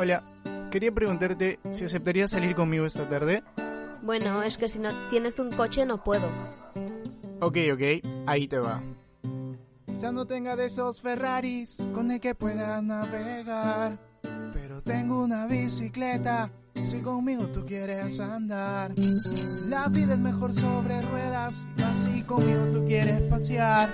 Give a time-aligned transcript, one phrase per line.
[0.00, 0.22] Hola,
[0.70, 3.42] quería preguntarte si aceptarías salir conmigo esta tarde.
[4.00, 6.28] Bueno, es que si no tienes un coche no puedo.
[7.40, 7.82] Ok, ok,
[8.28, 8.80] ahí te va.
[9.88, 13.98] Ya no tenga de esos Ferraris con el que pueda navegar.
[14.52, 18.94] Pero tengo una bicicleta, si conmigo tú quieres andar.
[19.66, 22.87] La vida es mejor sobre ruedas, y así conmigo tú quieres
[23.38, 23.88] pasear.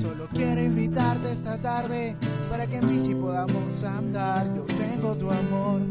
[0.00, 2.16] Solo quiero invitarte esta tarde
[2.48, 4.46] para que en bici podamos andar.
[4.54, 5.82] Yo tengo tu amor.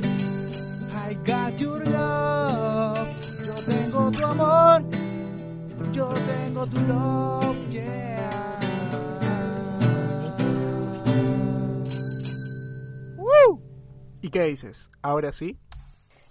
[1.09, 3.07] I got your love.
[3.45, 4.83] Yo tengo tu amor.
[5.91, 8.59] Yo tengo tu love, yeah.
[13.17, 13.61] ¡Woo!
[14.21, 14.89] ¿Y qué dices?
[15.03, 15.59] ¿Ahora sí?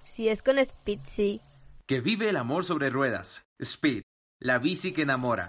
[0.05, 1.41] Si es con Speed, sí.
[1.87, 3.43] Que vive el amor sobre ruedas.
[3.61, 4.03] Speed,
[4.41, 5.49] la bici que enamora.